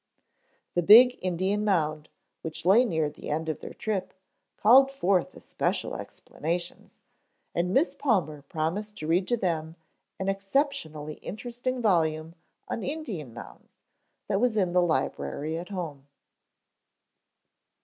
The 0.73 0.81
big 0.81 1.19
Indian 1.21 1.63
mound 1.63 2.09
which 2.41 2.65
lay 2.65 2.83
near 2.85 3.07
the 3.07 3.29
end 3.29 3.49
of 3.49 3.59
their 3.59 3.75
trip 3.75 4.15
called 4.57 4.89
forth 4.89 5.35
especial 5.35 5.95
explanations, 5.95 7.01
and 7.53 7.71
Miss 7.71 7.93
Palmer 7.93 8.41
promised 8.41 8.97
to 8.97 9.05
read 9.05 9.27
to 9.27 9.37
them 9.37 9.75
an 10.19 10.27
exceptionally 10.27 11.17
interesting 11.21 11.83
volume 11.83 12.33
on 12.67 12.81
Indian 12.81 13.31
mounds 13.31 13.77
that 14.27 14.39
was 14.41 14.57
in 14.57 14.73
the 14.73 14.81
library 14.81 15.55
at 15.55 15.69
home. 15.69 16.07